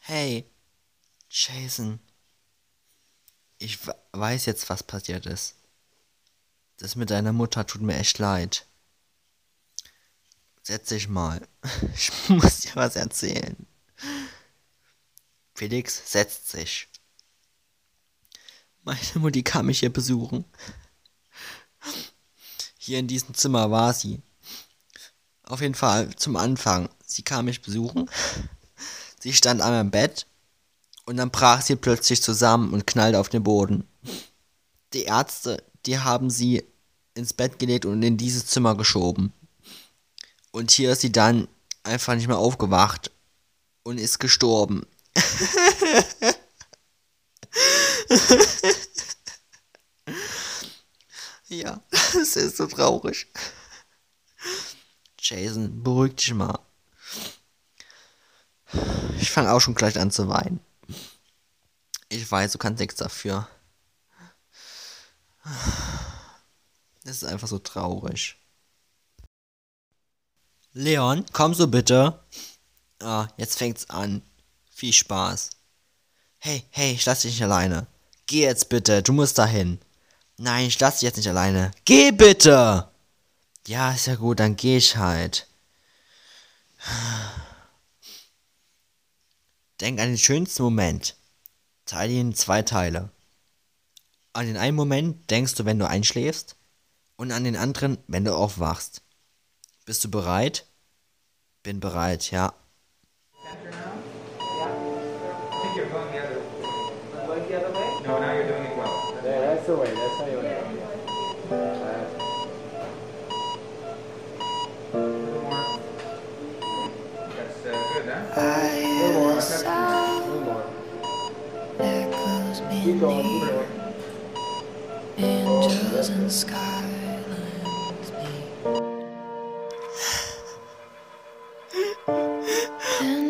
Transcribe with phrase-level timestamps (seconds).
[0.00, 0.44] Hey,
[1.30, 1.98] Jason.
[3.58, 3.78] Ich
[4.12, 5.54] weiß jetzt, was passiert ist.
[6.76, 8.66] Das mit deiner Mutter tut mir echt leid.
[10.62, 11.46] Setz dich mal.
[11.94, 13.66] Ich muss dir was erzählen.
[15.54, 16.88] Felix setzt sich.
[18.82, 20.44] Meine Mutti kam mich hier besuchen.
[22.76, 24.20] Hier in diesem Zimmer war sie.
[25.44, 26.88] Auf jeden Fall zum Anfang.
[27.04, 28.08] Sie kam mich besuchen.
[29.20, 30.26] Sie stand an meinem Bett
[31.04, 33.86] und dann brach sie plötzlich zusammen und knallte auf den Boden.
[34.92, 36.64] Die Ärzte, die haben sie
[37.14, 39.32] ins Bett gelegt und in dieses Zimmer geschoben.
[40.50, 41.48] Und hier ist sie dann
[41.82, 43.10] einfach nicht mehr aufgewacht
[43.82, 44.86] und ist gestorben.
[51.48, 53.26] ja, es ist so traurig.
[55.22, 56.58] Jason, beruhig dich mal.
[59.20, 60.60] Ich fange auch schon gleich an zu weinen.
[62.08, 63.48] Ich weiß, du kannst nichts dafür.
[67.04, 68.36] Das ist einfach so traurig.
[70.72, 72.18] Leon, komm so bitte.
[73.00, 74.22] Ah, jetzt fängt's an.
[74.72, 75.50] Viel Spaß.
[76.38, 77.86] Hey, hey, ich lass dich nicht alleine.
[78.26, 79.78] Geh jetzt bitte, du musst dahin.
[80.36, 81.70] Nein, ich lass dich jetzt nicht alleine.
[81.84, 82.91] Geh bitte!
[83.66, 85.46] Ja, ist ja gut, dann geh ich halt.
[89.80, 91.16] Denk an den schönsten Moment.
[91.86, 93.10] Teile ihn in zwei Teile.
[94.32, 96.56] An den einen Moment denkst du, wenn du einschläfst,
[97.16, 99.02] und an den anderen, wenn du aufwachst.
[99.84, 100.66] Bist du bereit?
[101.62, 102.54] Bin bereit, ja.
[108.04, 109.14] No, now you're doing it well.
[109.24, 109.94] Yeah, that's the way.
[109.94, 112.31] That's how you want it.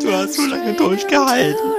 [0.00, 1.72] Du hast so lange durchgehalten.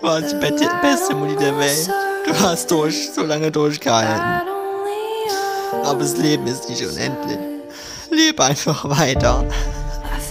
[0.00, 1.90] Du warst die beste, beste Mutti der Welt.
[2.24, 4.48] Du hast durch, so lange durchgehalten.
[5.84, 7.38] Aber das Leben ist nicht unendlich.
[8.10, 9.44] Lebe einfach weiter.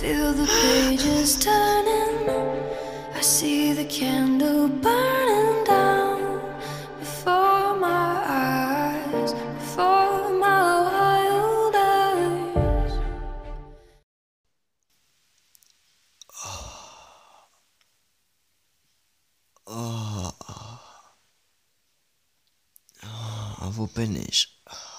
[0.08, 2.30] I feel the pages turning.
[3.14, 6.40] I see the candle burning down
[6.98, 12.94] before my eyes, before my wild eyes.
[23.04, 24.48] Ah, wo bin ich?
[24.72, 24.97] Oh.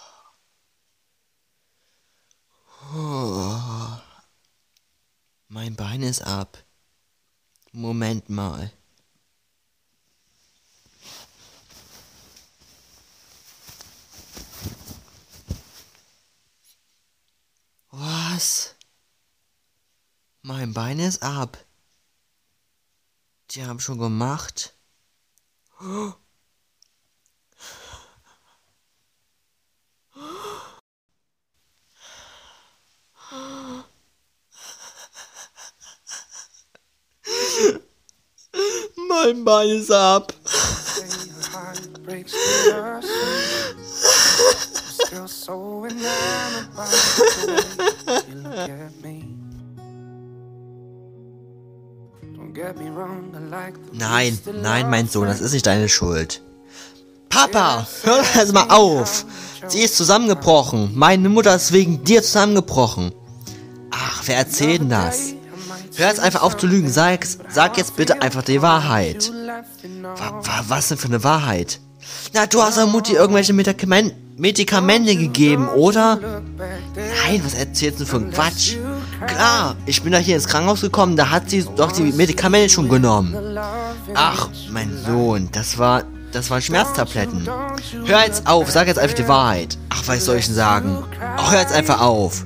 [5.78, 6.64] Bein ist ab.
[7.70, 8.72] Moment mal.
[17.92, 18.74] Was?
[20.42, 21.64] Mein Bein ist ab.
[23.52, 24.74] Die haben schon gemacht.
[52.98, 56.42] Wrong, I like the Nein, nein, mein Sohn, das ist nicht deine Schuld.
[57.28, 59.24] Papa, hör doch erst mal auf.
[59.68, 60.92] Sie ist zusammengebrochen.
[60.94, 63.12] Meine Mutter ist wegen dir zusammengebrochen.
[63.90, 65.34] Ach, wer erzählt denn das?
[65.98, 66.88] Hör jetzt einfach auf zu lügen.
[66.88, 69.32] Sag, sag jetzt bitte einfach die Wahrheit.
[70.14, 71.80] Wa, wa, was denn für eine Wahrheit?
[72.32, 76.20] Na, du hast der Mutti irgendwelche Medikamen Medikamente gegeben, oder?
[77.26, 78.76] Nein, was erzählst du für ein Quatsch?
[79.26, 82.88] Klar, ich bin da hier ins Krankenhaus gekommen, da hat sie doch die Medikamente schon
[82.88, 83.58] genommen.
[84.14, 87.48] Ach, mein Sohn, das war, das waren Schmerztabletten.
[88.04, 89.76] Hör jetzt auf, sag jetzt einfach die Wahrheit.
[89.88, 91.02] Ach, was soll ich denn sagen?
[91.36, 92.44] Ach, hör jetzt einfach auf.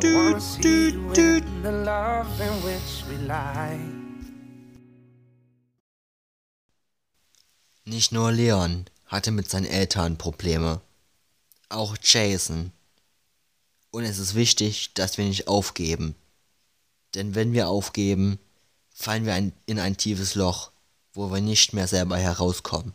[0.00, 1.44] Düt, düt, düt.
[1.62, 3.78] the love in which we lie.
[7.84, 10.80] Nicht nur Leon hatte mit seinen Eltern Probleme.
[11.68, 12.72] Auch Jason.
[13.90, 16.14] Und es ist wichtig, dass wir nicht aufgeben.
[17.14, 18.38] Denn wenn wir aufgeben,
[18.94, 20.70] fallen wir ein, in ein tiefes Loch,
[21.12, 22.94] wo wir nicht mehr selber herauskommen.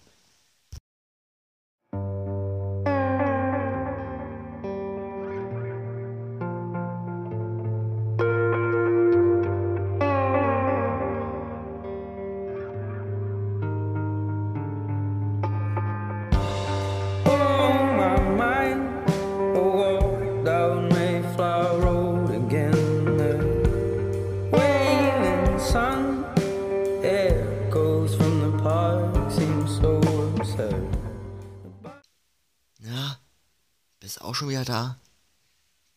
[34.05, 34.99] Bist auch schon wieder da?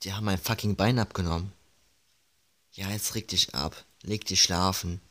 [0.03, 1.53] Die haben mein fucking Bein abgenommen.
[2.73, 3.85] Ja, jetzt reg dich ab.
[4.01, 5.03] Leg dich schlafen.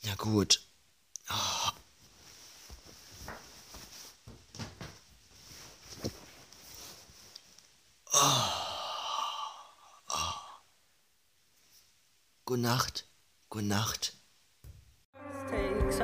[0.00, 0.66] Ja gut.
[1.30, 1.70] Oh.
[12.46, 13.06] Gute Nacht.
[13.48, 14.14] Gute Nacht.
[15.48, 16.00] takes